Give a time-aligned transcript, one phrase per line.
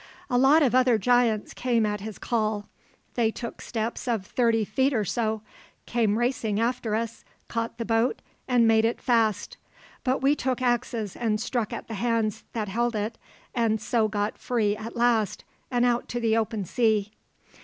[0.31, 2.67] A lot of other giants came at his call.
[3.13, 5.43] They took steps of thirty feet or so,
[5.85, 9.57] came racing after us, caught the boat, and made it fast;
[10.03, 13.19] but we took axes and struck at the hands that held it,
[13.53, 17.11] and so got free at last and out to the open sea.